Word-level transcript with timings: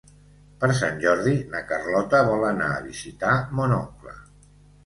Per 0.63 0.69
Sant 0.77 0.95
Jordi 1.03 1.33
na 1.51 1.61
Carlota 1.73 2.23
vol 2.31 2.47
anar 2.53 2.71
a 2.79 2.83
visitar 2.89 3.37
mon 3.61 3.77
oncle. 3.81 4.19